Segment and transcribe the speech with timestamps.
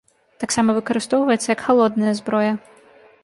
[0.43, 2.53] Таксама выкарыстоўваецца як халодная зброя.